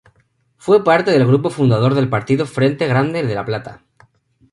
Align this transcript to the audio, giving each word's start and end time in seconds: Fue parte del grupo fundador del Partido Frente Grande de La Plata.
Fue 0.57 0.83
parte 0.83 1.11
del 1.11 1.27
grupo 1.27 1.51
fundador 1.51 1.93
del 1.93 2.09
Partido 2.09 2.47
Frente 2.47 2.87
Grande 2.87 3.21
de 3.21 3.35
La 3.35 3.45
Plata. 3.45 3.83